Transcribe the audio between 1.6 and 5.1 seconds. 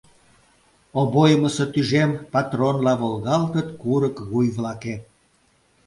тӱжем патронла волгалтыт курык вуй-влакет.